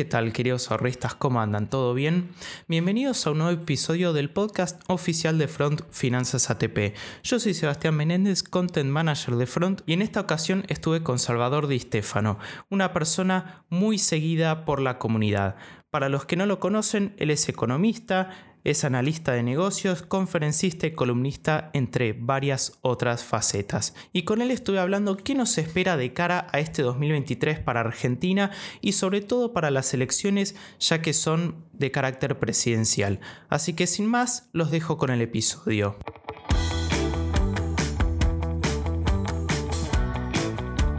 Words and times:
¿Qué 0.00 0.06
tal 0.06 0.32
queridos 0.32 0.70
ahorristas? 0.70 1.14
¿Cómo 1.14 1.42
andan? 1.42 1.68
¿Todo 1.68 1.92
bien? 1.92 2.30
Bienvenidos 2.68 3.26
a 3.26 3.32
un 3.32 3.38
nuevo 3.40 3.60
episodio 3.60 4.14
del 4.14 4.30
podcast 4.30 4.80
oficial 4.86 5.36
de 5.36 5.46
Front 5.46 5.82
Finanzas 5.90 6.48
ATP. 6.48 6.94
Yo 7.22 7.38
soy 7.38 7.52
Sebastián 7.52 7.96
Menéndez, 7.96 8.42
Content 8.42 8.88
Manager 8.88 9.36
de 9.36 9.44
Front 9.44 9.82
y 9.84 9.92
en 9.92 10.00
esta 10.00 10.20
ocasión 10.20 10.64
estuve 10.68 11.02
con 11.02 11.18
Salvador 11.18 11.66
Di 11.66 11.78
Stefano, 11.78 12.38
una 12.70 12.94
persona 12.94 13.66
muy 13.68 13.98
seguida 13.98 14.64
por 14.64 14.80
la 14.80 14.98
comunidad. 14.98 15.56
Para 15.90 16.08
los 16.08 16.24
que 16.24 16.36
no 16.36 16.46
lo 16.46 16.60
conocen, 16.60 17.14
él 17.18 17.30
es 17.30 17.46
economista, 17.50 18.30
es 18.64 18.84
analista 18.84 19.32
de 19.32 19.42
negocios, 19.42 20.02
conferencista 20.02 20.86
y 20.86 20.92
columnista, 20.92 21.70
entre 21.72 22.12
varias 22.12 22.78
otras 22.82 23.24
facetas. 23.24 23.94
Y 24.12 24.22
con 24.22 24.42
él 24.42 24.50
estuve 24.50 24.78
hablando 24.78 25.16
qué 25.16 25.34
nos 25.34 25.56
espera 25.58 25.96
de 25.96 26.12
cara 26.12 26.46
a 26.52 26.60
este 26.60 26.82
2023 26.82 27.58
para 27.60 27.80
Argentina 27.80 28.50
y 28.80 28.92
sobre 28.92 29.20
todo 29.20 29.52
para 29.52 29.70
las 29.70 29.94
elecciones, 29.94 30.54
ya 30.78 31.02
que 31.02 31.12
son 31.12 31.64
de 31.72 31.90
carácter 31.90 32.38
presidencial. 32.38 33.20
Así 33.48 33.74
que 33.74 33.86
sin 33.86 34.06
más, 34.06 34.48
los 34.52 34.70
dejo 34.70 34.98
con 34.98 35.10
el 35.10 35.22
episodio. 35.22 35.96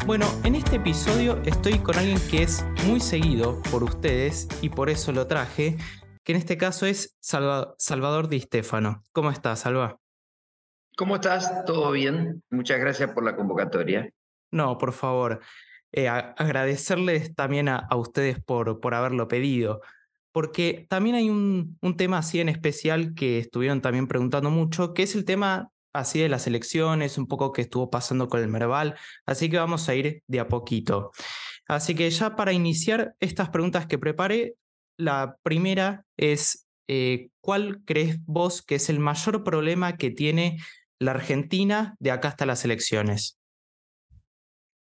Bueno, 0.08 0.26
en 0.44 0.56
este 0.56 0.78
episodio 0.78 1.40
estoy 1.46 1.78
con 1.78 1.96
alguien 1.96 2.20
que 2.30 2.42
es 2.42 2.66
muy 2.88 3.00
seguido 3.00 3.62
por 3.72 3.84
ustedes 3.84 4.48
y 4.62 4.70
por 4.70 4.90
eso 4.90 5.12
lo 5.12 5.28
traje, 5.28 5.78
que 6.24 6.34
en 6.34 6.38
este 6.38 6.58
caso 6.58 6.86
es 6.86 7.18
Salvador 7.20 8.28
Di 8.28 8.40
Stefano. 8.42 9.04
¿Cómo 9.12 9.32
estás, 9.32 9.62
Salva? 9.62 10.00
¿Cómo 10.98 11.16
estás? 11.16 11.66
¿Todo 11.66 11.92
bien? 11.92 12.44
Muchas 12.50 12.80
gracias 12.80 13.12
por 13.12 13.24
la 13.24 13.36
convocatoria. 13.36 14.10
No, 14.52 14.78
por 14.78 14.94
favor. 14.94 15.40
Eh, 15.94 16.08
agradecerles 16.08 17.34
también 17.36 17.70
a, 17.70 17.88
ustedes 17.96 18.42
por, 18.42 18.80
por, 18.80 18.94
haberlo 18.94 19.28
pedido, 19.28 19.82
porque 20.32 20.86
también 20.90 21.16
hay 21.16 21.30
un, 21.30 21.78
un, 21.82 21.98
tema 21.98 22.20
así 22.20 22.40
en 22.40 22.48
especial 22.48 23.14
que 23.14 23.40
estuvieron 23.40 23.82
también 23.82 24.08
preguntando 24.08 24.50
mucho, 24.50 24.94
que 24.94 25.04
es 25.04 25.16
el 25.16 25.26
tema 25.26 25.70
así 25.94 26.20
de 26.20 26.30
las 26.30 26.48
elecciones, 26.48 27.18
un 27.18 27.28
poco 27.28 27.52
que 27.52 27.64
estuvo 27.64 27.90
pasando 27.90 28.30
con 28.30 28.40
el 28.40 28.48
Merval, 28.48 28.96
así 29.26 29.50
que 29.50 29.58
vamos 29.58 29.90
a 29.90 29.96
ir 29.96 30.24
de 30.28 30.40
a 30.40 30.48
poquito. 30.48 31.12
Así 31.68 31.96
que 31.96 32.10
ya 32.10 32.36
para 32.36 32.54
iniciar 32.54 33.16
estas 33.20 33.50
preguntas 33.50 33.86
que 33.86 33.98
preparé, 33.98 34.56
la 35.02 35.38
primera 35.44 36.06
es, 36.18 36.68
eh, 36.88 37.30
¿cuál 37.42 37.82
crees 37.86 38.24
vos 38.26 38.62
que 38.62 38.76
es 38.76 38.90
el 38.90 39.00
mayor 39.00 39.44
problema 39.44 39.98
que 39.98 40.12
tiene 40.12 40.60
la 41.00 41.12
Argentina 41.12 41.96
de 42.00 42.12
acá 42.12 42.30
hasta 42.30 42.46
las 42.46 42.64
elecciones? 42.64 43.38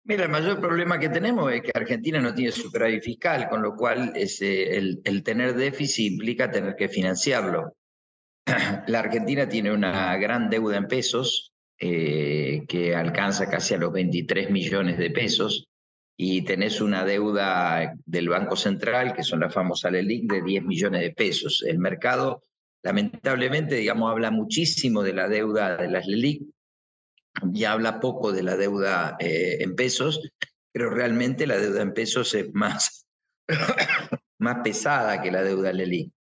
Mira, 0.08 0.26
el 0.26 0.32
mayor 0.32 0.62
problema 0.62 1.00
que 1.00 1.10
tenemos 1.10 1.52
es 1.52 1.64
que 1.64 1.72
Argentina 1.74 2.22
no 2.22 2.34
tiene 2.34 2.52
superávit 2.52 3.02
fiscal, 3.02 3.50
con 3.50 3.64
lo 3.64 3.76
cual 3.76 4.14
el, 4.16 5.24
tener 5.24 5.56
déficit 5.56 6.12
implica 6.12 6.52
tener 6.52 6.76
que 6.76 6.88
financiarlo. 6.88 7.76
La 8.88 9.00
Argentina 9.00 9.50
tiene 9.50 9.72
una 9.72 10.16
gran 10.18 10.50
deuda 10.50 10.78
en 10.78 10.88
pesos 10.88 11.54
eh, 11.80 12.66
que 12.68 12.96
alcanza 12.96 13.50
casi 13.50 13.74
a 13.74 13.80
los 13.80 13.92
23 13.92 14.52
millones 14.52 15.00
de 15.00 15.10
pesos 15.10 15.68
y 16.18 16.44
tenés 16.44 16.80
una 16.80 17.04
deuda 17.04 17.94
del 18.06 18.30
Banco 18.30 18.56
Central, 18.56 19.14
que 19.14 19.24
son 19.24 19.42
la 19.42 19.50
famosa 19.50 19.92
LELIC, 19.92 20.32
de 20.32 20.42
10 20.42 20.64
millones 20.64 21.02
de 21.02 21.12
pesos. 21.12 21.64
El 21.68 21.80
mercado, 21.80 22.44
lamentablemente, 22.84 23.76
digamos, 23.76 24.12
habla 24.12 24.32
muchísimo 24.32 25.04
de 25.04 25.14
la 25.14 25.28
deuda 25.28 25.76
de 25.76 25.90
las 25.90 26.08
LELIC 26.08 26.44
y 27.54 27.64
habla 27.66 28.00
poco 28.00 28.32
de 28.32 28.44
la 28.44 28.56
deuda 28.56 29.18
eh, 29.20 29.58
en 29.60 29.76
pesos, 29.76 30.22
pero 30.72 30.90
realmente 30.90 31.48
la 31.48 31.58
deuda 31.58 31.82
en 31.82 31.94
pesos 31.94 32.34
es 32.34 32.54
más, 32.54 33.06
más 34.40 34.58
pesada 34.64 35.22
que 35.22 35.32
la 35.32 35.44
deuda 35.44 35.74
LELIC. 35.74 36.12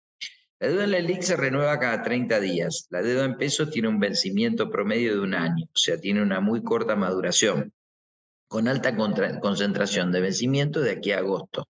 La 0.59 0.69
deuda 0.69 0.85
en 0.85 0.91
LELIC 0.91 1.23
se 1.23 1.37
renueva 1.37 1.79
cada 1.79 2.03
30 2.03 2.41
días. 2.41 2.89
La 2.91 3.01
deuda 3.01 3.27
en 3.27 3.37
pesos 3.37 3.71
tiene 3.71 3.89
un 3.89 4.01
vencimiento 4.01 4.71
promedio 4.71 5.15
de 5.15 5.21
un 5.21 5.35
año, 5.35 5.67
o 5.67 5.79
sea, 5.79 6.01
tiene 6.01 6.21
una 6.21 6.41
muy 6.41 6.65
corta 6.65 6.97
maduración 6.97 7.73
con 8.55 8.69
alta 8.69 8.95
concentración 9.41 10.13
de 10.13 10.21
vencimiento 10.21 10.81
de 10.81 10.93
aquí 10.93 11.11
a 11.11 11.19
agosto. 11.19 11.69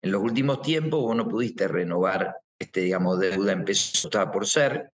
En 0.00 0.12
los 0.12 0.22
últimos 0.22 0.62
tiempos 0.62 1.00
vos 1.00 1.16
no 1.16 1.26
pudiste 1.26 1.66
renovar 1.66 2.36
este, 2.56 2.82
digamos, 2.82 3.18
deuda 3.18 3.50
en 3.50 3.64
pesos 3.64 3.98
ajustada 3.98 4.30
por 4.30 4.46
ser, 4.46 4.92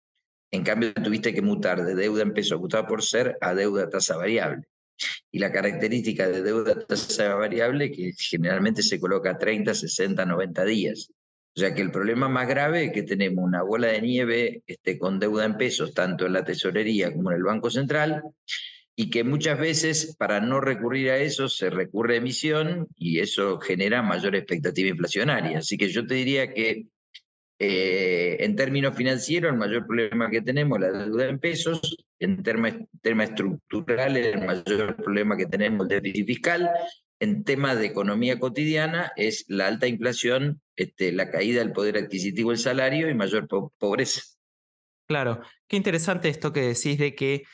en 0.50 0.64
cambio 0.64 0.94
tuviste 0.94 1.34
que 1.34 1.42
mutar 1.42 1.84
de 1.84 1.94
deuda 1.94 2.22
en 2.22 2.32
pesos 2.32 2.52
ajustada 2.52 2.86
por 2.86 3.02
ser 3.02 3.36
a 3.42 3.52
deuda 3.52 3.90
tasa 3.90 4.16
variable. 4.16 4.64
Y 5.30 5.38
la 5.38 5.52
característica 5.52 6.26
de 6.26 6.40
deuda 6.40 6.86
tasa 6.86 7.34
variable 7.34 7.92
que 7.92 8.14
generalmente 8.16 8.82
se 8.82 8.98
coloca 8.98 9.32
a 9.32 9.38
30, 9.38 9.74
60, 9.74 10.24
90 10.24 10.64
días. 10.64 11.10
O 11.54 11.60
sea 11.60 11.74
que 11.74 11.82
el 11.82 11.90
problema 11.90 12.30
más 12.30 12.48
grave 12.48 12.86
es 12.86 12.92
que 12.92 13.02
tenemos 13.02 13.44
una 13.44 13.62
bola 13.62 13.88
de 13.88 14.00
nieve 14.00 14.62
este, 14.66 14.98
con 14.98 15.18
deuda 15.18 15.44
en 15.44 15.58
pesos, 15.58 15.92
tanto 15.92 16.24
en 16.24 16.32
la 16.32 16.44
tesorería 16.44 17.12
como 17.12 17.30
en 17.30 17.36
el 17.36 17.42
Banco 17.42 17.70
Central, 17.70 18.22
y 18.98 19.10
que 19.10 19.22
muchas 19.24 19.58
veces 19.58 20.16
para 20.18 20.40
no 20.40 20.60
recurrir 20.60 21.10
a 21.10 21.18
eso 21.18 21.50
se 21.50 21.68
recurre 21.68 22.14
a 22.14 22.18
emisión 22.18 22.88
y 22.96 23.20
eso 23.20 23.60
genera 23.60 24.02
mayor 24.02 24.34
expectativa 24.34 24.88
inflacionaria. 24.88 25.58
Así 25.58 25.76
que 25.76 25.90
yo 25.90 26.06
te 26.06 26.14
diría 26.14 26.52
que 26.52 26.86
eh, 27.58 28.36
en 28.40 28.56
términos 28.56 28.96
financieros 28.96 29.52
el 29.52 29.58
mayor 29.58 29.86
problema 29.86 30.30
que 30.30 30.40
tenemos 30.40 30.78
es 30.78 30.92
la 30.92 31.04
deuda 31.04 31.26
en 31.26 31.38
pesos, 31.38 32.06
en 32.18 32.42
términos, 32.42 32.88
estructurales 33.02 34.26
el 34.34 34.46
mayor 34.46 34.96
problema 34.96 35.36
que 35.36 35.46
tenemos 35.46 35.86
es 35.86 35.92
el 35.92 36.02
déficit 36.02 36.26
fiscal, 36.26 36.70
en 37.20 37.44
temas 37.44 37.78
de 37.78 37.86
economía 37.86 38.38
cotidiana 38.38 39.12
es 39.16 39.44
la 39.48 39.66
alta 39.66 39.86
inflación, 39.86 40.60
este, 40.74 41.12
la 41.12 41.30
caída 41.30 41.60
del 41.60 41.72
poder 41.72 41.98
adquisitivo 41.98 42.50
del 42.50 42.58
salario 42.58 43.10
y 43.10 43.14
mayor 43.14 43.46
pobreza. 43.78 44.22
Claro, 45.06 45.40
qué 45.68 45.76
interesante 45.76 46.28
esto 46.28 46.52
que 46.52 46.62
decís 46.62 46.98
de 46.98 47.14
que 47.14 47.44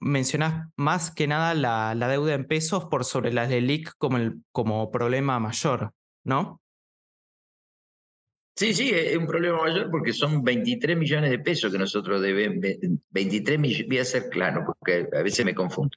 mencionás 0.00 0.68
más 0.76 1.10
que 1.10 1.26
nada 1.26 1.54
la, 1.54 1.94
la, 1.94 2.08
deuda 2.08 2.34
en 2.34 2.46
pesos 2.46 2.86
por 2.86 3.04
sobre 3.04 3.32
las 3.32 3.48
de 3.48 3.60
LIC 3.60 3.92
como, 3.98 4.16
el, 4.16 4.42
como 4.52 4.90
problema 4.90 5.38
mayor, 5.38 5.92
¿no? 6.24 6.60
Sí, 8.56 8.74
sí, 8.74 8.90
es 8.90 9.16
un 9.16 9.26
problema 9.26 9.62
mayor 9.62 9.90
porque 9.90 10.12
son 10.12 10.42
23 10.42 10.96
millones 10.96 11.30
de 11.30 11.38
pesos 11.38 11.72
que 11.72 11.78
nosotros 11.78 12.20
debemos, 12.20 12.58
23 13.10 13.58
millones, 13.58 13.88
voy 13.88 13.98
a 13.98 14.04
ser 14.04 14.28
claro 14.28 14.64
porque 14.66 15.08
a 15.16 15.22
veces 15.22 15.44
me 15.44 15.54
confundo, 15.54 15.96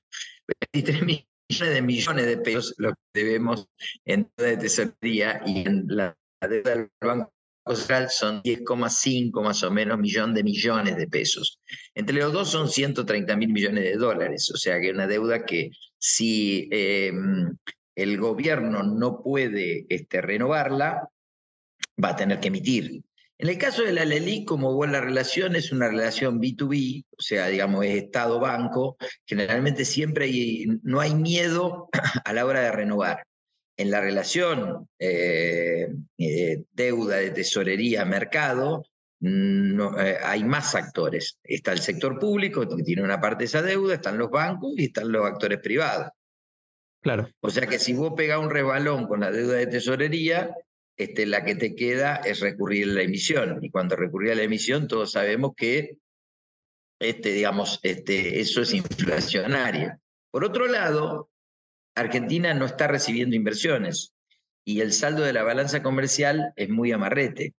23 0.74 1.02
millones 1.04 1.76
de 1.76 1.82
millones 1.82 2.26
de 2.26 2.38
pesos 2.38 2.74
lo 2.78 2.94
que 2.94 3.24
debemos 3.24 3.68
en 4.06 4.32
de 4.38 4.58
tesorería 4.58 5.42
y 5.46 5.68
en 5.68 5.86
la 5.88 6.18
deuda 6.42 6.76
del 6.76 6.90
Banco 7.02 7.35
son 8.10 8.44
10,5 8.44 9.44
más 9.44 9.64
o 9.64 9.72
menos 9.72 9.98
millones 9.98 10.36
de 10.36 10.44
millones 10.44 10.98
de 10.98 11.08
pesos. 11.08 11.60
Entre 11.96 12.16
los 12.16 12.32
dos 12.32 12.50
son 12.50 12.70
130 12.70 13.36
mil 13.36 13.52
millones 13.52 13.84
de 13.84 13.96
dólares, 13.96 14.52
o 14.54 14.58
sea 14.58 14.80
que 14.80 14.92
una 14.92 15.08
deuda 15.08 15.46
que 15.46 15.72
si 15.98 16.70
em, 16.72 17.58
el 17.96 18.20
gobierno 18.20 18.84
no 18.84 19.22
puede 19.24 19.86
este, 19.90 20.22
renovarla, 20.22 21.10
va 22.04 22.10
a 22.10 22.16
tener 22.16 22.40
que 22.40 22.50
emitir. 22.50 23.04
En 23.38 23.50
el 23.50 23.58
caso 23.58 23.84
de 23.84 23.92
la 23.92 24.06
LELI, 24.06 24.46
como 24.46 24.74
vos 24.74 24.90
la 24.90 25.02
relación 25.02 25.56
es 25.56 25.72
una 25.72 25.90
relación 25.90 26.40
B2B, 26.40 27.06
o 27.18 27.22
sea, 27.22 27.48
digamos, 27.48 27.84
es 27.84 28.04
Estado-Banco, 28.04 28.98
generalmente 29.26 29.84
siempre 29.84 30.32
no 30.84 31.02
hay 31.02 31.16
miedo 31.16 31.90
a 32.24 32.32
la 32.32 32.46
hora 32.46 32.62
de 32.62 32.72
renovar 32.72 33.26
en 33.78 33.92
la 33.92 34.02
relación 34.02 34.88
eh, 35.00 35.94
eh, 36.18 36.64
deuda 36.72 37.18
de 37.18 37.32
tesorería-mercado, 37.32 38.86
no, 39.20 40.00
eh, 40.00 40.18
hay 40.24 40.44
más 40.44 40.76
actores. 40.76 41.40
Está 41.44 41.74
el 41.74 41.80
sector 41.80 42.20
público, 42.20 42.68
que 42.76 42.84
tiene 42.84 43.04
una 43.04 43.20
parte 43.20 43.44
de 43.44 43.46
esa 43.46 43.62
deuda, 43.62 43.96
están 43.96 44.18
los 44.18 44.30
bancos 44.30 44.74
y 44.78 44.86
están 44.86 45.12
los 45.12 45.26
actores 45.26 45.60
privados. 45.60 46.12
Claro. 47.02 47.30
O 47.40 47.50
sea 47.50 47.68
que 47.68 47.80
si 47.80 47.94
vos 47.94 48.14
pegás 48.16 48.40
un 48.40 48.50
rebalón 48.50 49.08
con 49.08 49.20
la 49.20 49.32
deuda 49.32 49.56
de 49.56 49.68
tesorería, 49.68 50.56
este, 50.98 51.26
la 51.26 51.44
que 51.44 51.56
te 51.56 51.76
queda 51.76 52.16
es 52.18 52.40
recurrir 52.40 52.90
a 52.90 52.94
la 52.94 53.02
emisión. 53.02 53.60
Y 53.64 53.70
cuando 53.70 53.96
recurrir 53.96 54.32
a 54.32 54.36
la 54.36 54.44
emisión, 54.44 54.88
todos 54.88 55.12
sabemos 55.12 55.54
que 55.56 55.98
este, 57.00 57.34
digamos, 57.34 57.80
este, 57.84 58.40
eso 58.40 58.62
es 58.62 58.74
inflacionario. 58.74 60.00
Por 60.32 60.46
otro 60.46 60.68
lado, 60.68 61.30
Argentina 61.96 62.54
no 62.54 62.66
está 62.66 62.88
recibiendo 62.88 63.36
inversiones 63.36 64.14
y 64.66 64.82
el 64.82 64.92
saldo 64.94 65.24
de 65.24 65.34
la 65.34 65.44
balanza 65.44 65.82
comercial 65.82 66.54
es 66.56 66.70
muy 66.70 66.92
amarrete. 66.92 67.54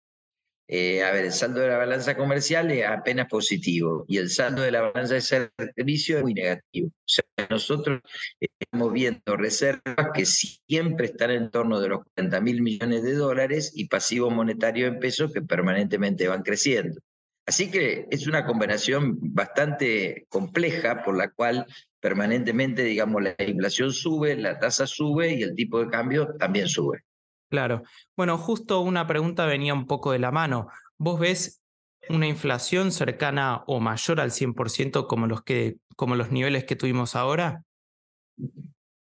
Eh, 0.69 1.05
a 1.05 1.13
ver, 1.13 1.27
el 1.27 1.33
saldo 1.33 1.61
de 1.61 1.69
la 1.69 1.79
balanza 1.79 2.17
comercial 2.17 2.73
es 2.73 2.85
apenas 2.85 3.29
positivo 3.29 4.05
y 4.09 4.19
el 4.19 4.29
saldo 4.31 4.63
de 4.63 4.73
la 4.73 4.81
balanza 4.81 5.15
de 5.15 5.21
servicio 5.21 6.19
es 6.19 6.25
muy 6.25 6.35
negativo. 6.35 6.89
O 6.89 7.05
sea, 7.07 7.25
nosotros 7.49 8.01
estamos 8.41 8.93
viendo 8.93 9.37
reservas 9.37 10.11
que 10.13 10.27
siempre 10.27 11.07
están 11.07 11.31
en 11.31 11.51
torno 11.51 11.81
de 11.81 11.89
los 11.89 12.01
40 12.17 12.41
mil 12.41 12.63
millones 12.63 13.05
de 13.05 13.15
dólares 13.15 13.73
y 13.77 13.87
pasivos 13.87 14.35
monetarios 14.35 14.93
en 14.93 14.99
pesos 14.99 15.33
que 15.33 15.41
permanentemente 15.41 16.27
van 16.27 16.43
creciendo. 16.43 17.01
Así 17.47 17.71
que 17.71 18.09
es 18.11 18.27
una 18.27 18.45
combinación 18.45 19.19
bastante 19.21 20.27
compleja 20.29 21.05
por 21.05 21.17
la 21.17 21.31
cual 21.31 21.65
permanentemente, 22.07 22.85
digamos, 22.85 23.21
la 23.21 23.35
inflación 23.45 23.93
sube, 23.93 24.37
la 24.37 24.61
tasa 24.61 24.87
sube 24.87 25.35
y 25.35 25.43
el 25.43 25.57
tipo 25.57 25.81
de 25.81 25.91
cambio 25.91 26.37
también 26.39 26.69
sube. 26.69 27.03
Claro. 27.51 27.83
Bueno, 28.17 28.39
justo 28.39 28.81
una 28.83 29.09
pregunta 29.09 29.45
venía 29.45 29.75
un 29.75 29.89
poco 29.89 30.13
de 30.13 30.21
la 30.21 30.31
mano. 30.31 30.69
¿Vos 30.99 31.19
ves 31.19 31.65
una 32.09 32.29
inflación 32.29 32.93
cercana 32.93 33.65
o 33.67 33.81
mayor 33.81 34.21
al 34.21 34.31
100% 34.31 35.09
como 35.09 35.27
los, 35.27 35.43
que, 35.43 35.79
como 35.97 36.15
los 36.15 36.31
niveles 36.31 36.63
que 36.63 36.77
tuvimos 36.77 37.17
ahora? 37.17 37.65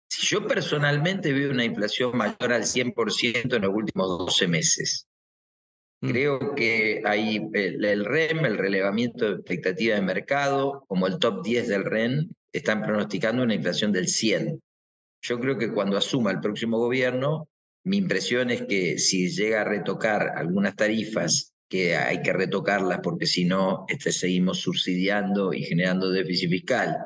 Si 0.10 0.26
yo 0.28 0.48
personalmente 0.48 1.34
veo 1.34 1.52
una 1.52 1.66
inflación 1.66 2.16
mayor 2.16 2.54
al 2.54 2.64
100% 2.64 3.54
en 3.54 3.62
los 3.64 3.76
últimos 3.76 4.18
12 4.18 4.48
meses. 4.48 5.10
Mm. 6.00 6.10
Creo 6.10 6.56
que 6.56 7.02
hay 7.04 7.50
el, 7.52 7.84
el, 7.84 8.06
REM, 8.06 8.46
el 8.46 8.58
relevamiento 8.58 9.26
de 9.26 9.36
expectativa 9.42 9.96
de 9.96 10.02
mercado, 10.02 10.86
como 10.88 11.06
el 11.08 11.20
top 11.20 11.44
10 11.44 11.68
del 11.68 11.84
REN, 11.84 12.34
están 12.54 12.84
pronosticando 12.84 13.44
una 13.44 13.56
inflación 13.56 13.92
del 13.92 14.08
100. 14.08 14.62
Yo 15.22 15.40
creo 15.40 15.58
que 15.58 15.72
cuando 15.72 15.98
asuma 15.98 16.32
el 16.32 16.40
próximo 16.40 16.78
gobierno, 16.78 17.50
mi 17.86 17.98
impresión 17.98 18.52
es 18.52 18.62
que 18.64 18.98
si 18.98 19.30
llega 19.30 19.62
a 19.62 19.66
retocar 19.66 20.34
algunas 20.38 20.76
tarifas, 20.76 21.54
que 21.74 21.96
hay 21.96 22.22
que 22.22 22.34
retocarlas 22.34 23.00
porque 23.02 23.26
si 23.26 23.46
no 23.46 23.86
este, 23.88 24.12
seguimos 24.12 24.60
subsidiando 24.60 25.54
y 25.54 25.64
generando 25.64 26.12
déficit 26.12 26.52
fiscal, 26.52 26.98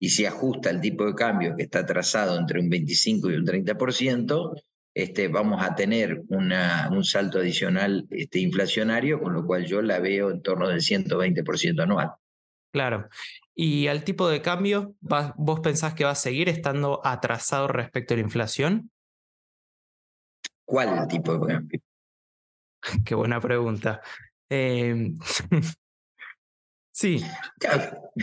y 0.00 0.08
si 0.08 0.26
ajusta 0.26 0.68
el 0.70 0.80
tipo 0.80 1.06
de 1.06 1.14
cambio 1.14 1.54
que 1.56 1.62
está 1.62 1.86
trazado 1.86 2.36
entre 2.36 2.58
un 2.58 2.68
25 2.68 3.30
y 3.30 3.34
un 3.34 3.46
30%, 3.46 4.60
este, 4.94 5.28
vamos 5.28 5.62
a 5.62 5.76
tener 5.76 6.22
una, 6.28 6.88
un 6.90 7.04
salto 7.04 7.38
adicional 7.38 8.06
este, 8.10 8.40
inflacionario, 8.40 9.20
con 9.20 9.32
lo 9.32 9.46
cual 9.46 9.64
yo 9.64 9.80
la 9.80 10.00
veo 10.00 10.30
en 10.30 10.42
torno 10.42 10.68
del 10.68 10.80
120% 10.80 11.82
anual. 11.82 12.12
Claro. 12.72 13.08
¿Y 13.58 13.88
al 13.88 14.04
tipo 14.04 14.28
de 14.28 14.42
cambio, 14.42 14.94
vos 15.00 15.60
pensás 15.60 15.94
que 15.94 16.04
va 16.04 16.10
a 16.10 16.14
seguir 16.14 16.50
estando 16.50 17.00
atrasado 17.02 17.68
respecto 17.68 18.12
a 18.12 18.18
la 18.18 18.22
inflación? 18.22 18.90
¿Cuál 20.66 21.08
tipo 21.08 21.38
de 21.38 21.54
cambio? 21.54 21.80
Qué 23.06 23.14
buena 23.14 23.40
pregunta. 23.40 24.02
Em, 24.50 25.16
sí. 26.92 27.24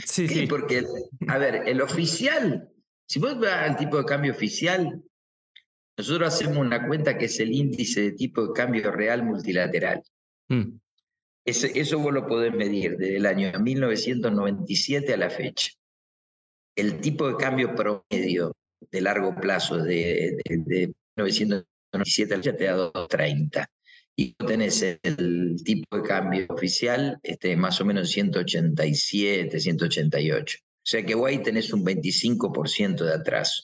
sí, 0.05 0.27
sí. 0.27 0.45
Porque, 0.45 0.85
a 1.27 1.37
ver, 1.39 1.67
el 1.67 1.81
oficial, 1.81 2.69
si 3.07 3.19
vos 3.19 3.39
vas 3.39 3.69
al 3.69 3.75
tipo 3.75 3.97
de 3.97 4.05
cambio 4.05 4.33
oficial, 4.33 5.01
nosotros 5.97 6.31
hacemos 6.31 6.57
una 6.57 6.85
cuenta 6.87 7.17
que 7.17 7.25
es 7.25 7.39
el 7.39 7.51
índice 7.51 8.01
de 8.01 8.11
tipo 8.11 8.45
de 8.45 8.53
cambio 8.53 8.91
real 8.91 9.23
multilateral. 9.23 10.03
Mm. 10.49 10.77
Eso 11.45 11.99
vos 11.99 12.13
lo 12.13 12.25
podés 12.27 12.53
medir 12.53 12.97
desde 12.97 13.17
el 13.17 13.25
año 13.25 13.51
1997 13.59 15.13
a 15.13 15.17
la 15.17 15.29
fecha. 15.29 15.71
El 16.75 17.01
tipo 17.01 17.27
de 17.27 17.35
cambio 17.35 17.75
promedio 17.75 18.55
de 18.91 19.01
largo 19.01 19.35
plazo 19.35 19.77
de, 19.77 20.37
de, 20.45 20.57
de 20.57 20.87
1997 21.17 22.41
ya 22.41 22.55
te 22.55 22.65
da 22.65 22.73
230. 22.73 23.69
Y 24.15 24.33
tenés 24.33 24.83
el 24.83 25.55
tipo 25.63 25.97
de 25.97 26.03
cambio 26.03 26.45
oficial 26.49 27.19
este, 27.23 27.55
más 27.57 27.81
o 27.81 27.85
menos 27.85 28.11
187, 28.11 29.59
188. 29.59 30.57
O 30.59 30.65
sea 30.83 31.03
que 31.03 31.15
vos 31.15 31.29
ahí 31.29 31.41
tenés 31.41 31.73
un 31.73 31.83
25% 31.83 33.05
de 33.05 33.13
atraso. 33.13 33.63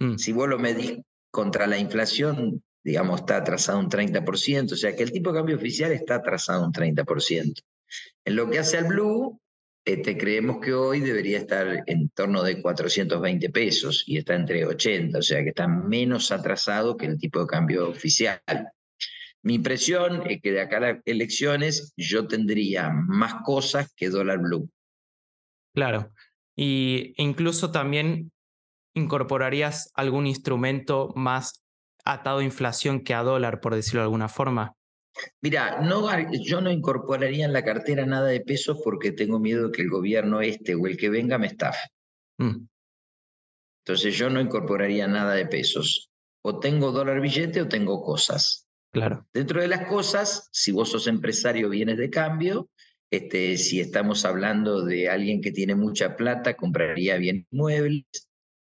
Mm. 0.00 0.16
Si 0.16 0.32
vos 0.32 0.48
lo 0.48 0.58
medís 0.58 0.98
contra 1.30 1.66
la 1.66 1.78
inflación, 1.78 2.62
digamos, 2.86 3.18
está 3.18 3.38
atrasado 3.38 3.80
un 3.80 3.88
30%, 3.88 4.72
o 4.72 4.76
sea 4.76 4.94
que 4.94 5.02
el 5.02 5.10
tipo 5.10 5.32
de 5.32 5.38
cambio 5.38 5.56
oficial 5.56 5.90
está 5.90 6.14
atrasado 6.14 6.64
un 6.64 6.72
30%. 6.72 7.60
En 8.24 8.36
lo 8.36 8.48
que 8.48 8.60
hace 8.60 8.78
al 8.78 8.84
blue, 8.84 9.40
este, 9.84 10.16
creemos 10.16 10.58
que 10.60 10.72
hoy 10.72 11.00
debería 11.00 11.38
estar 11.38 11.82
en 11.84 12.10
torno 12.10 12.44
de 12.44 12.62
420 12.62 13.50
pesos 13.50 14.04
y 14.06 14.18
está 14.18 14.36
entre 14.36 14.64
80, 14.64 15.18
o 15.18 15.22
sea 15.22 15.42
que 15.42 15.48
está 15.48 15.66
menos 15.66 16.30
atrasado 16.30 16.96
que 16.96 17.06
el 17.06 17.18
tipo 17.18 17.40
de 17.40 17.48
cambio 17.48 17.88
oficial. 17.88 18.40
Mi 19.42 19.54
impresión 19.54 20.22
es 20.30 20.40
que 20.40 20.52
de 20.52 20.60
acá 20.60 20.76
a 20.76 20.80
las 20.80 20.98
elecciones 21.06 21.92
yo 21.96 22.28
tendría 22.28 22.90
más 22.90 23.42
cosas 23.44 23.92
que 23.96 24.10
dólar 24.10 24.38
blue. 24.38 24.70
Claro, 25.74 26.12
y 26.54 27.14
incluso 27.16 27.72
también 27.72 28.30
incorporarías 28.94 29.90
algún 29.96 30.28
instrumento 30.28 31.12
más 31.16 31.65
atado 32.06 32.38
a 32.38 32.44
inflación 32.44 33.02
que 33.02 33.12
a 33.12 33.22
dólar, 33.22 33.60
por 33.60 33.74
decirlo 33.74 34.00
de 34.00 34.04
alguna 34.04 34.28
forma. 34.28 34.74
Mira, 35.42 35.80
no, 35.80 36.08
yo 36.44 36.60
no 36.60 36.70
incorporaría 36.70 37.44
en 37.44 37.52
la 37.52 37.64
cartera 37.64 38.06
nada 38.06 38.28
de 38.28 38.40
pesos 38.40 38.78
porque 38.82 39.12
tengo 39.12 39.38
miedo 39.38 39.72
que 39.72 39.82
el 39.82 39.90
gobierno 39.90 40.40
este 40.40 40.74
o 40.74 40.86
el 40.86 40.96
que 40.96 41.10
venga 41.10 41.38
me 41.38 41.48
estafe. 41.48 41.88
Mm. 42.38 42.66
Entonces 43.84 44.16
yo 44.16 44.30
no 44.30 44.40
incorporaría 44.40 45.06
nada 45.06 45.34
de 45.34 45.46
pesos. 45.46 46.10
O 46.42 46.58
tengo 46.58 46.92
dólar 46.92 47.20
billete 47.20 47.62
o 47.62 47.68
tengo 47.68 48.02
cosas. 48.02 48.66
Claro. 48.92 49.26
Dentro 49.32 49.60
de 49.60 49.68
las 49.68 49.86
cosas, 49.86 50.48
si 50.52 50.70
vos 50.70 50.90
sos 50.90 51.06
empresario, 51.06 51.68
vienes 51.68 51.96
de 51.98 52.10
cambio. 52.10 52.68
Este, 53.10 53.56
si 53.56 53.80
estamos 53.80 54.24
hablando 54.24 54.84
de 54.84 55.08
alguien 55.08 55.40
que 55.40 55.52
tiene 55.52 55.74
mucha 55.74 56.16
plata, 56.16 56.54
compraría 56.54 57.16
bien 57.16 57.46
muebles. 57.50 58.04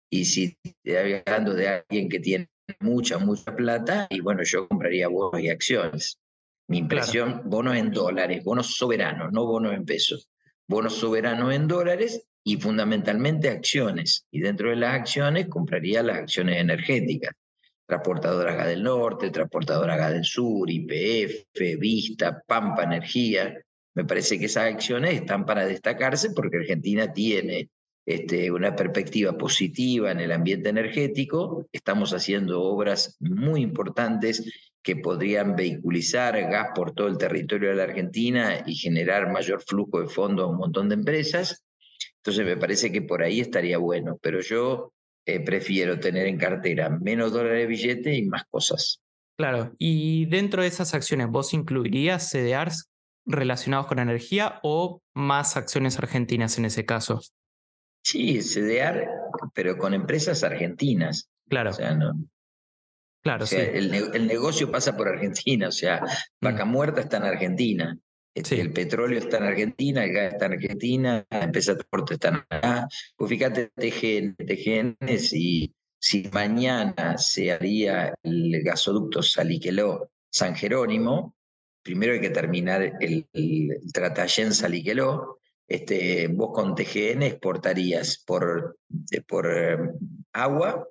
Y 0.10 0.26
si 0.26 0.58
hablando 0.86 1.54
de 1.54 1.68
alguien 1.68 2.10
que 2.10 2.20
tiene 2.20 2.48
mucha, 2.80 3.18
mucha 3.18 3.56
plata, 3.56 4.08
y 4.10 4.20
bueno, 4.20 4.44
yo 4.44 4.68
compraría 4.68 5.08
bonos 5.08 5.42
y 5.42 5.50
acciones. 5.50 6.20
Mi 6.68 6.80
impresión, 6.80 7.44
bonos 7.46 7.76
en 7.76 7.92
dólares, 7.92 8.44
bonos 8.44 8.76
soberanos, 8.76 9.32
no 9.32 9.46
bonos 9.46 9.74
en 9.74 9.86
pesos. 9.86 10.30
Bonos 10.68 10.96
soberanos 10.96 11.54
en 11.54 11.68
dólares 11.68 12.28
y 12.44 12.58
fundamentalmente 12.58 13.50
acciones. 13.50 14.26
Y 14.32 14.42
dentro 14.42 14.70
de 14.70 14.76
las 14.76 14.96
acciones 14.96 15.48
compraría 15.48 16.04
las 16.04 16.18
acciones 16.18 16.58
energéticas. 16.58 17.34
Transportadora 17.86 18.54
Gas 18.54 18.68
del 18.68 18.84
Norte, 18.84 19.30
Transportadora 19.30 19.96
Gas 19.96 20.12
del 20.12 20.26
Sur, 20.26 20.70
IPF, 20.70 21.80
Vista, 21.80 22.44
Pampa 22.46 22.84
Energía. 22.84 23.58
Me 23.96 24.04
parece 24.04 24.38
que 24.38 24.46
esas 24.48 24.74
acciones 24.74 25.14
están 25.14 25.46
para 25.46 25.66
destacarse 25.66 26.32
porque 26.32 26.58
Argentina 26.58 27.14
tiene 27.14 27.70
este, 28.08 28.50
una 28.50 28.74
perspectiva 28.74 29.38
positiva 29.38 30.14
en 30.14 30.22
el 30.22 30.32
ambiente 30.32 30.70
energético. 30.70 31.68
Estamos 31.74 32.14
haciendo 32.14 32.64
obras 32.64 33.18
muy 33.20 33.62
importantes 33.62 34.50
que 34.82 34.96
podrían 34.96 35.58
vehiculizar 35.58 36.40
gas 36.50 36.70
por 36.74 36.94
todo 36.94 37.10
el 37.10 37.18
territorio 37.18 37.70
de 37.70 37.76
la 37.76 37.84
Argentina 37.84 38.64
y 38.66 38.76
generar 38.76 39.30
mayor 39.30 39.62
flujo 39.62 40.00
de 40.00 40.08
fondos 40.08 40.46
a 40.46 40.48
un 40.48 40.56
montón 40.56 40.88
de 40.88 40.96
empresas. 40.96 41.66
Entonces 42.24 42.46
me 42.46 42.56
parece 42.56 42.94
que 42.94 43.02
por 43.02 43.22
ahí 43.22 43.42
estaría 43.42 43.78
bueno, 43.78 44.18
pero 44.22 44.40
yo 44.40 44.94
eh, 45.26 45.42
prefiero 45.42 46.00
tener 46.00 46.28
en 46.28 46.38
cartera 46.38 46.90
menos 46.90 47.34
dólares 47.34 47.60
de 47.60 47.68
billete 47.68 48.16
y 48.16 48.26
más 48.26 48.46
cosas. 48.50 49.02
Claro, 49.38 49.76
y 49.78 50.28
dentro 50.28 50.62
de 50.62 50.70
esas 50.70 50.94
acciones, 50.94 51.28
¿vos 51.28 51.54
incluirías 51.54 52.30
CDRs 52.30 52.90
relacionados 53.26 53.88
con 53.88 54.00
energía 54.00 54.62
o 54.64 55.02
más 55.14 55.58
acciones 55.58 56.00
argentinas 56.00 56.58
en 56.58 56.64
ese 56.64 56.86
caso? 56.86 57.20
Sí, 58.08 58.40
CDR, 58.40 59.06
pero 59.54 59.78
con 59.78 59.94
empresas 59.94 60.42
argentinas. 60.42 61.30
Claro. 61.50 61.72
O 61.72 61.74
sea, 61.74 61.94
no, 61.94 62.14
Claro, 63.22 63.46
sí. 63.46 63.58
el, 63.58 64.28
negocio 64.28 64.72
pasa 64.72 64.96
por 64.96 65.10
Argentina, 65.10 65.68
o 65.68 65.72
sea, 65.74 66.02
Vaca 66.40 66.64
mm. 66.64 66.70
Muerta 66.70 67.02
está 67.02 67.18
en 67.18 67.24
Argentina, 67.24 68.00
este, 68.34 68.62
el 68.62 68.72
petróleo 68.72 69.20
está 69.20 69.40
en 69.40 69.44
Argentina, 69.44 70.06
el 70.06 70.14
gas 70.14 70.32
está 70.32 70.46
en 70.46 70.54
Argentina, 70.54 71.26
la 71.30 71.44
empresa 71.44 71.74
de 71.74 71.80
transporte 71.80 72.14
está 72.14 72.30
en 72.30 72.36
acá. 72.36 72.88
Pues 73.18 73.30
fíjate, 73.30 73.72
TGN, 73.76 74.38
TGN 74.38 75.20
si, 75.20 75.76
si 76.00 76.30
mañana 76.32 77.18
se 77.18 77.52
haría 77.52 78.14
el 78.24 78.64
gasoducto 78.64 79.22
Saliqueló 79.22 80.10
San 80.30 80.56
Jerónimo, 80.56 81.36
primero 81.84 82.14
hay 82.14 82.22
que 82.22 82.30
terminar 82.30 82.82
el, 82.82 83.28
el, 83.34 83.72
el 83.74 84.54
Saliqueló, 84.54 85.40
este, 85.68 86.28
vos 86.28 86.52
con 86.54 86.76
TGN 86.76 87.24
exportarías 87.24 88.24
por, 88.26 88.78
por 89.28 89.52
eh, 89.52 89.78
agua 90.34 90.88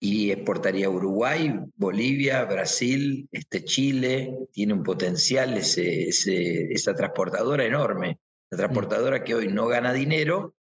y 0.00 0.30
exportaría 0.30 0.86
a 0.86 0.90
Uruguay, 0.90 1.58
Bolivia, 1.74 2.44
Brasil, 2.44 3.28
este, 3.32 3.64
Chile, 3.64 4.36
tiene 4.52 4.74
un 4.74 4.82
potencial 4.82 5.56
ese, 5.56 6.08
esa 6.08 6.94
transportadora 6.94 7.64
enorme, 7.64 8.20
la 8.50 8.56
mm. 8.56 8.60
transportadora 8.60 9.24
que 9.24 9.34
hoy 9.34 9.48
no 9.48 9.66
gana 9.66 9.92
dinero 9.92 10.54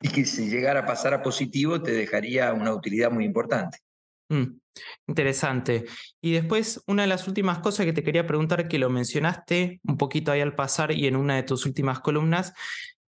y 0.00 0.08
que 0.08 0.24
si 0.24 0.48
llegara 0.48 0.80
a 0.80 0.86
pasar 0.86 1.14
a 1.14 1.22
positivo 1.22 1.82
te 1.82 1.92
dejaría 1.92 2.52
una 2.52 2.74
utilidad 2.74 3.10
muy 3.10 3.24
importante. 3.24 3.78
Mm, 4.28 4.58
interesante. 5.06 5.84
Y 6.20 6.32
después, 6.32 6.82
una 6.86 7.02
de 7.02 7.08
las 7.08 7.26
últimas 7.28 7.58
cosas 7.60 7.86
que 7.86 7.92
te 7.92 8.02
quería 8.02 8.26
preguntar, 8.26 8.68
que 8.68 8.78
lo 8.78 8.90
mencionaste 8.90 9.80
un 9.84 9.96
poquito 9.96 10.32
ahí 10.32 10.40
al 10.40 10.54
pasar 10.54 10.92
y 10.92 11.06
en 11.06 11.16
una 11.16 11.36
de 11.36 11.42
tus 11.42 11.66
últimas 11.66 12.00
columnas, 12.00 12.52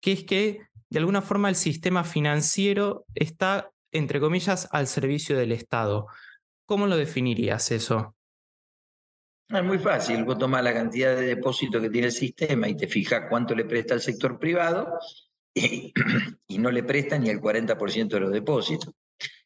que 0.01 0.11
es 0.11 0.23
que 0.23 0.61
de 0.89 0.99
alguna 0.99 1.21
forma 1.21 1.49
el 1.49 1.55
sistema 1.55 2.03
financiero 2.03 3.05
está 3.15 3.71
entre 3.91 4.19
comillas, 4.19 4.67
al 4.71 4.87
servicio 4.87 5.37
del 5.37 5.51
Estado. 5.51 6.07
¿Cómo 6.65 6.87
lo 6.87 6.97
definirías 6.97 7.71
eso? 7.71 8.15
Es 9.49 9.63
muy 9.63 9.79
fácil, 9.79 10.25
vos 10.25 10.37
tomás 10.37 10.63
la 10.63 10.73
cantidad 10.73 11.15
de 11.15 11.25
depósito 11.25 11.79
que 11.79 11.89
tiene 11.89 12.07
el 12.07 12.13
sistema 12.13 12.67
y 12.67 12.75
te 12.75 12.87
fijas 12.87 13.27
cuánto 13.29 13.55
le 13.55 13.63
presta 13.63 13.93
al 13.93 14.01
sector 14.01 14.37
privado 14.37 14.99
y, 15.53 15.93
no 16.59 16.69
le 16.69 16.83
presta 16.83 17.17
ni 17.17 17.29
el 17.29 17.39
40% 17.39 18.07
de 18.07 18.19
los 18.19 18.31
depósitos. 18.31 18.93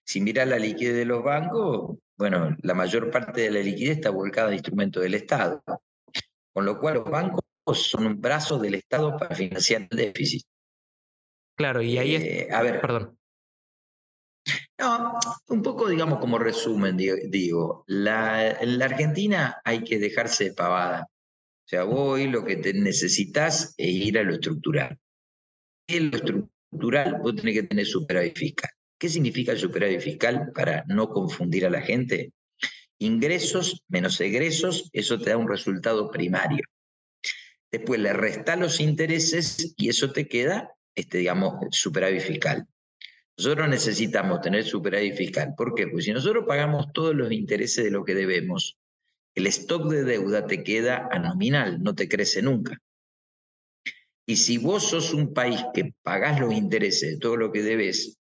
Si 0.05 0.21
mira 0.21 0.45
la 0.45 0.57
liquidez 0.57 0.95
de 0.95 1.05
los 1.05 1.23
bancos, 1.23 1.97
bueno, 2.17 2.55
la 2.61 2.73
mayor 2.73 3.09
parte 3.09 3.41
de 3.41 3.51
la 3.51 3.59
liquidez 3.59 3.97
está 3.97 4.09
volcada 4.09 4.49
en 4.49 4.55
instrumentos 4.55 5.01
del 5.03 5.13
Estado. 5.13 5.63
Con 6.53 6.65
lo 6.65 6.79
cual 6.79 6.95
los 6.95 7.09
bancos 7.09 7.41
son 7.73 8.05
un 8.05 8.21
brazo 8.21 8.59
del 8.59 8.75
Estado 8.75 9.17
para 9.17 9.35
financiar 9.35 9.87
el 9.89 9.97
déficit. 9.97 10.43
Claro, 11.55 11.81
y 11.81 11.97
ahí 11.97 12.15
es... 12.15 12.23
Eh, 12.23 12.47
a 12.51 12.61
ver, 12.61 12.81
perdón. 12.81 13.17
No, 14.79 15.19
un 15.49 15.61
poco, 15.61 15.87
digamos, 15.87 16.19
como 16.19 16.39
resumen, 16.39 16.97
digo, 16.97 17.83
la, 17.87 18.51
en 18.51 18.79
la 18.79 18.85
Argentina 18.85 19.61
hay 19.63 19.83
que 19.83 19.99
dejarse 19.99 20.45
de 20.45 20.53
pavada. 20.53 21.03
O 21.03 21.67
sea, 21.67 21.83
vos 21.83 22.19
lo 22.19 22.43
que 22.43 22.57
te 22.57 22.73
necesitas 22.73 23.75
es 23.77 23.87
ir 23.87 24.17
a 24.17 24.23
lo 24.23 24.33
estructural. 24.33 24.97
En 25.87 26.09
lo 26.09 26.17
estructural 26.17 27.19
vos 27.21 27.35
tenés 27.35 27.61
que 27.61 27.67
tener 27.67 27.85
superávit 27.85 28.37
fiscal. 28.37 28.71
¿Qué 29.01 29.09
significa 29.09 29.51
el 29.51 29.57
superávit 29.57 29.99
fiscal 29.99 30.51
para 30.53 30.85
no 30.87 31.09
confundir 31.09 31.65
a 31.65 31.71
la 31.71 31.81
gente? 31.81 32.33
Ingresos 32.99 33.81
menos 33.87 34.21
egresos, 34.21 34.91
eso 34.93 35.19
te 35.19 35.31
da 35.31 35.37
un 35.37 35.49
resultado 35.49 36.11
primario. 36.11 36.63
Después 37.71 37.99
le 37.99 38.13
resta 38.13 38.55
los 38.55 38.79
intereses 38.79 39.73
y 39.75 39.89
eso 39.89 40.11
te 40.11 40.27
queda, 40.27 40.75
este, 40.93 41.17
digamos, 41.17 41.55
superávit 41.71 42.21
fiscal. 42.21 42.67
Nosotros 43.39 43.69
necesitamos 43.69 44.39
tener 44.41 44.65
superávit 44.65 45.15
fiscal. 45.15 45.55
¿Por 45.57 45.73
qué? 45.73 45.87
Porque 45.87 46.03
si 46.03 46.13
nosotros 46.13 46.45
pagamos 46.47 46.93
todos 46.93 47.15
los 47.15 47.31
intereses 47.31 47.83
de 47.83 47.89
lo 47.89 48.05
que 48.05 48.13
debemos, 48.13 48.77
el 49.33 49.47
stock 49.47 49.89
de 49.89 50.03
deuda 50.03 50.45
te 50.45 50.63
queda 50.63 51.09
a 51.11 51.17
nominal, 51.17 51.81
no 51.81 51.95
te 51.95 52.07
crece 52.07 52.43
nunca. 52.43 52.77
Y 54.27 54.35
si 54.35 54.59
vos 54.59 54.89
sos 54.89 55.11
un 55.11 55.33
país 55.33 55.59
que 55.73 55.95
pagás 56.03 56.39
los 56.39 56.53
intereses 56.53 57.13
de 57.13 57.17
todo 57.17 57.35
lo 57.35 57.51
que 57.51 57.63
debes, 57.63 58.20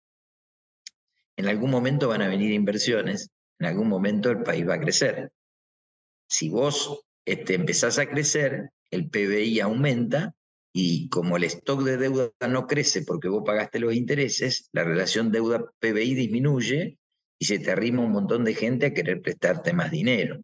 en 1.40 1.48
algún 1.48 1.70
momento 1.70 2.08
van 2.08 2.22
a 2.22 2.28
venir 2.28 2.52
inversiones, 2.52 3.30
en 3.58 3.66
algún 3.66 3.88
momento 3.88 4.30
el 4.30 4.42
país 4.42 4.68
va 4.68 4.74
a 4.74 4.80
crecer. 4.80 5.32
Si 6.28 6.50
vos 6.50 7.02
este, 7.24 7.54
empezás 7.54 7.98
a 7.98 8.06
crecer, 8.06 8.70
el 8.90 9.08
PBI 9.08 9.60
aumenta 9.60 10.34
y 10.72 11.08
como 11.08 11.38
el 11.38 11.44
stock 11.44 11.82
de 11.82 11.96
deuda 11.96 12.30
no 12.48 12.66
crece 12.66 13.02
porque 13.02 13.28
vos 13.28 13.42
pagaste 13.44 13.80
los 13.80 13.94
intereses, 13.94 14.68
la 14.72 14.84
relación 14.84 15.32
deuda-PBI 15.32 16.14
disminuye 16.14 16.98
y 17.38 17.44
se 17.46 17.58
te 17.58 17.70
arrima 17.70 18.02
un 18.02 18.12
montón 18.12 18.44
de 18.44 18.54
gente 18.54 18.86
a 18.86 18.94
querer 18.94 19.22
prestarte 19.22 19.72
más 19.72 19.90
dinero. 19.90 20.42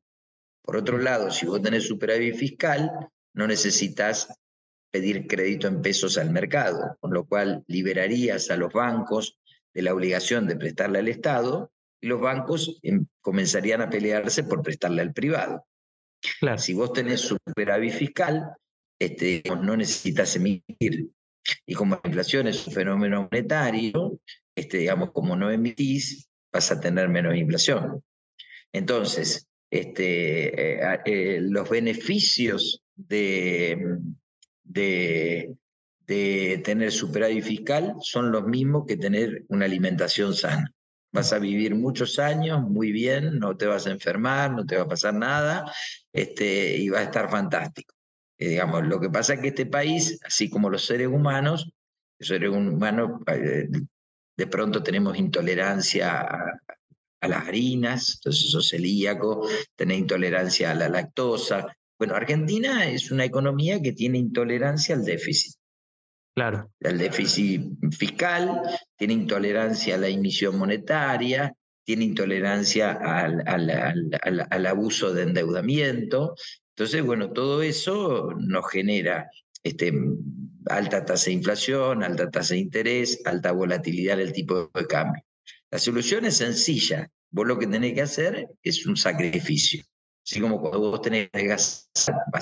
Por 0.62 0.78
otro 0.78 0.96
lado, 0.96 1.30
si 1.30 1.46
vos 1.46 1.60
tenés 1.60 1.86
superávit 1.86 2.36
fiscal, 2.36 2.90
no 3.34 3.46
necesitas 3.46 4.28
pedir 4.90 5.26
crédito 5.26 5.68
en 5.68 5.82
pesos 5.82 6.16
al 6.16 6.30
mercado, 6.30 6.96
con 7.00 7.12
lo 7.12 7.26
cual 7.26 7.64
liberarías 7.66 8.50
a 8.50 8.56
los 8.56 8.72
bancos 8.72 9.38
de 9.76 9.82
la 9.82 9.92
obligación 9.92 10.46
de 10.46 10.56
prestarle 10.56 11.00
al 11.00 11.08
Estado 11.08 11.70
y 12.00 12.06
los 12.06 12.18
bancos 12.18 12.78
em, 12.82 13.04
comenzarían 13.20 13.82
a 13.82 13.90
pelearse 13.90 14.42
por 14.44 14.62
prestarle 14.62 15.02
al 15.02 15.12
privado. 15.12 15.66
Si 16.56 16.72
vos 16.72 16.94
tenés 16.94 17.20
superávit 17.20 17.92
fiscal, 17.92 18.54
este, 18.98 19.42
no 19.62 19.76
necesitas 19.76 20.34
emitir. 20.36 21.10
Y 21.66 21.74
como 21.74 21.96
la 21.96 22.08
inflación 22.08 22.46
es 22.48 22.66
un 22.66 22.72
fenómeno 22.72 23.28
monetario, 23.30 24.18
este, 24.56 24.78
digamos, 24.78 25.12
como 25.12 25.36
no 25.36 25.50
emitís, 25.50 26.26
vas 26.50 26.72
a 26.72 26.80
tener 26.80 27.10
menos 27.10 27.36
inflación. 27.36 28.02
Entonces, 28.72 29.46
este, 29.70 30.78
eh, 30.80 31.00
eh, 31.04 31.38
los 31.42 31.68
beneficios 31.68 32.82
de, 32.94 33.98
de, 34.64 35.54
de 36.06 36.60
tener 36.64 36.92
superávit 36.92 37.44
fiscal 37.44 37.94
son 38.00 38.30
los 38.30 38.44
mismos 38.46 38.84
que 38.86 38.96
tener 38.96 39.44
una 39.48 39.64
alimentación 39.64 40.34
sana. 40.34 40.72
Vas 41.12 41.32
a 41.32 41.38
vivir 41.38 41.74
muchos 41.74 42.18
años 42.18 42.62
muy 42.62 42.92
bien, 42.92 43.38
no 43.38 43.56
te 43.56 43.66
vas 43.66 43.86
a 43.86 43.90
enfermar, 43.90 44.52
no 44.52 44.66
te 44.66 44.76
va 44.76 44.82
a 44.82 44.88
pasar 44.88 45.14
nada, 45.14 45.72
este, 46.12 46.76
y 46.76 46.88
va 46.88 47.00
a 47.00 47.04
estar 47.04 47.30
fantástico. 47.30 47.94
Eh, 48.38 48.50
digamos, 48.50 48.86
lo 48.86 49.00
que 49.00 49.10
pasa 49.10 49.34
es 49.34 49.40
que 49.40 49.48
este 49.48 49.66
país, 49.66 50.20
así 50.24 50.50
como 50.50 50.68
los 50.68 50.84
seres 50.84 51.08
humanos, 51.08 51.70
los 52.18 52.28
seres 52.28 52.50
humanos 52.50 53.20
eh, 53.28 53.68
de 54.36 54.46
pronto 54.46 54.82
tenemos 54.82 55.16
intolerancia 55.18 56.20
a, 56.20 56.60
las 57.22 57.48
harinas, 57.48 58.16
entonces 58.16 58.52
sos 58.52 58.68
celíaco, 58.68 59.48
tenés 59.74 59.98
intolerancia 59.98 60.70
a 60.70 60.74
la 60.74 60.88
lactosa. 60.88 61.76
Bueno, 61.98 62.14
Argentina 62.14 62.88
es 62.88 63.10
una 63.10 63.24
economía 63.24 63.82
que 63.82 63.92
tiene 63.92 64.18
intolerancia 64.18 64.94
al 64.94 65.04
déficit. 65.04 65.56
Claro. 66.36 66.70
Al 66.84 66.98
déficit 66.98 67.62
fiscal, 67.92 68.60
tiene 68.94 69.14
intolerancia 69.14 69.94
a 69.94 69.98
la 69.98 70.08
emisión 70.08 70.58
monetaria, 70.58 71.56
tiene 71.82 72.04
intolerancia 72.04 72.92
al, 72.92 73.42
al, 73.46 74.66
abuso 74.66 75.14
de 75.14 75.22
endeudamiento. 75.22 76.34
Entonces, 76.76 77.02
bueno, 77.02 77.32
todo 77.32 77.62
eso 77.62 78.34
nos 78.36 78.70
genera 78.70 79.30
este, 79.62 79.94
alta 80.66 81.06
tasa 81.06 81.26
de 81.26 81.32
inflación, 81.32 82.04
alta 82.04 82.30
tasa 82.30 82.52
de 82.52 82.60
interés, 82.60 83.22
alta 83.24 83.52
volatilidad 83.52 84.18
del 84.18 84.34
tipo 84.34 84.70
de 84.74 84.86
cambio. 84.86 85.22
La 85.70 85.78
solución 85.78 86.26
es 86.26 86.36
sencilla. 86.36 87.08
Vos 87.30 87.46
lo 87.46 87.58
que 87.58 87.66
tenés 87.66 87.94
que 87.94 88.02
hacer 88.02 88.46
es 88.62 88.84
un 88.84 88.98
sacrificio. 88.98 89.82
Así 90.22 90.38
como 90.38 90.60
cuando 90.60 90.80
vos 90.80 91.00
tenés 91.00 91.30
que 91.32 91.48
vas 91.48 91.88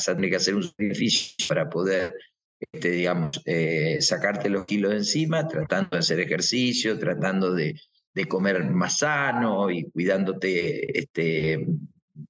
a 0.09 0.15
tener 0.17 0.31
que 0.31 0.37
hacer 0.37 0.57
un 0.57 0.65
sacrificio 0.65 1.47
para 1.49 1.69
poder, 1.69 2.13
este, 2.59 2.91
digamos, 2.91 3.43
eh, 3.45 3.99
sacarte 4.01 4.49
los 4.49 4.65
kilos 4.67 4.93
de 4.93 4.99
encima, 4.99 5.47
tratando 5.47 5.91
de 5.93 5.99
hacer 5.99 6.21
ejercicio, 6.21 6.99
tratando 6.99 7.55
de, 7.55 7.79
de 8.15 8.27
comer 8.27 8.65
más 8.65 8.99
sano 8.99 9.71
y 9.71 9.91
cuidándote 9.91 10.99
este, 10.99 11.67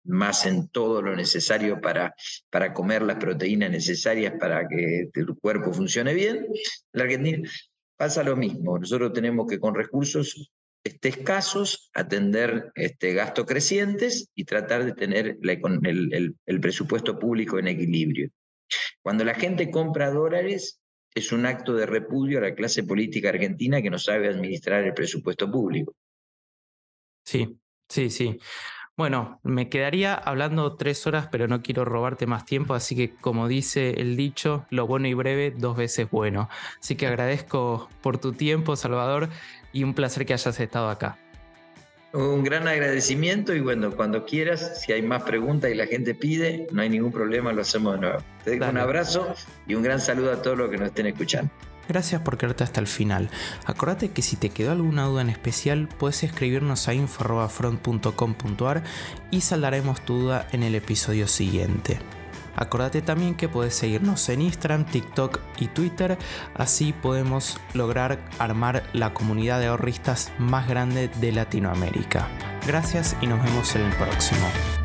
más 0.05 0.47
en 0.47 0.69
todo 0.69 1.03
lo 1.03 1.15
necesario 1.15 1.81
para, 1.81 2.15
para 2.51 2.73
comer 2.73 3.03
las 3.03 3.17
proteínas 3.17 3.71
necesarias 3.71 4.35
para 4.41 4.67
que 4.67 5.09
tu 5.13 5.39
cuerpo 5.39 5.73
funcione 5.73 6.15
bien. 6.15 6.37
En 6.37 6.53
la 6.93 7.05
Argentina 7.05 7.49
pasa 7.97 8.23
lo 8.23 8.37
mismo. 8.37 8.79
Nosotros 8.79 9.13
tenemos 9.13 9.47
que 9.47 9.59
con 9.59 9.75
recursos 9.75 10.51
este, 10.83 11.09
escasos 11.09 11.91
atender 11.95 12.73
este, 12.75 13.15
gastos 13.15 13.47
crecientes 13.47 14.31
y 14.35 14.45
tratar 14.45 14.85
de 14.85 14.93
tener 14.93 15.39
el, 15.43 16.35
el 16.47 16.61
presupuesto 16.61 17.19
público 17.19 17.59
en 17.59 17.69
equilibrio. 17.69 18.31
Cuando 19.05 19.23
la 19.23 19.35
gente 19.35 19.71
compra 19.71 20.11
dólares, 20.11 20.81
es 21.15 21.31
un 21.31 21.45
acto 21.45 21.75
de 21.75 21.85
repudio 21.85 22.39
a 22.39 22.41
la 22.41 22.55
clase 22.55 22.85
política 22.85 23.29
argentina 23.29 23.83
que 23.83 23.91
no 23.91 23.99
sabe 23.99 24.29
administrar 24.29 24.83
el 24.83 24.95
presupuesto 24.95 25.51
público. 25.51 25.95
Sí, 27.23 27.59
sí, 27.87 28.09
sí. 28.09 28.39
Bueno, 28.97 29.41
me 29.43 29.69
quedaría 29.69 30.15
hablando 30.15 30.77
tres 30.77 31.07
horas, 31.07 31.29
pero 31.31 31.49
no 31.49 31.61
quiero 31.61 31.85
robarte 31.85 32.27
más 32.27 32.47
tiempo, 32.47 32.73
así 32.73 32.97
que 32.97 33.15
como 33.15 33.47
dice 33.47 33.91
el 34.01 34.17
dicho, 34.17 34.65
lo 34.71 34.87
bueno 34.87 35.07
y 35.07 35.13
breve 35.13 35.51
dos 35.51 35.77
veces 35.77 36.09
bueno. 36.11 36.49
Así 36.81 36.97
que 36.97 37.07
agradezco 37.07 37.91
por 38.01 38.17
tu 38.17 38.33
tiempo, 38.33 38.75
Salvador, 38.75 39.29
y 39.71 39.85
un 39.85 39.93
placer 39.93 40.25
que 40.25 40.33
hayas 40.33 40.59
estado 40.59 40.89
acá. 40.89 41.19
Un 42.15 42.45
gran 42.45 42.69
agradecimiento 42.69 43.53
y 43.55 43.61
bueno, 43.61 43.91
cuando 43.91 44.25
quieras, 44.25 44.81
si 44.81 44.93
hay 44.93 45.03
más 45.03 45.25
preguntas 45.25 45.69
y 45.73 45.75
la 45.75 45.87
gente 45.87 46.15
pide, 46.15 46.69
no 46.71 46.81
hay 46.81 46.89
ningún 46.89 47.11
problema, 47.11 47.53
lo 47.53 47.63
hacemos 47.63 47.95
de 47.95 48.01
nuevo. 48.03 48.19
Te 48.45 48.53
dejo 48.53 48.71
un 48.71 48.79
abrazo 48.79 49.35
y 49.67 49.75
un 49.75 49.83
gran 49.83 50.01
saludo 50.01 50.33
a 50.33 50.41
todos 50.41 50.57
los 50.57 50.71
que 50.71 50.77
nos 50.77 50.87
estén 50.91 51.07
escuchando. 51.07 51.51
Gracias 51.89 52.21
por 52.23 52.39
quedarte 52.39 52.63
hasta 52.63 52.79
el 52.79 52.87
final. 52.87 53.31
Acordate 53.67 54.13
que 54.13 54.23
si 54.23 54.37
te 54.37 54.51
quedó 54.51 54.71
alguna 54.71 55.07
duda 55.07 55.23
en 55.23 55.31
especial, 55.31 55.89
puedes 55.89 56.23
escribirnos 56.23 56.87
a 56.87 56.95
info.front.com.ar 56.95 58.85
y 59.33 59.41
saldaremos 59.41 60.05
tu 60.05 60.21
duda 60.21 60.47
en 60.53 60.63
el 60.63 60.77
episodio 60.77 61.27
siguiente. 61.27 61.99
Acordate 62.57 63.03
también 63.03 63.35
que 63.35 63.49
puedes 63.49 63.75
seguirnos 63.75 64.29
en 64.29 64.43
Instagram, 64.43 64.85
TikTok 64.85 65.41
y 65.59 65.69
Twitter, 65.69 66.19
así 66.55 66.93
podemos 66.93 67.59
lograr 67.73 68.19
armar 68.39 68.85
la 68.93 69.15
comunidad 69.15 69.61
de 69.61 69.67
ahorristas 69.67 70.33
más 70.39 70.69
grande 70.69 71.09
de 71.09 71.33
Latinoamérica. 71.33 72.29
Gracias 72.67 73.17
y 73.21 73.27
nos 73.27 73.43
vemos 73.43 73.75
en 73.77 73.83
el 73.83 73.93
próximo. 73.93 74.84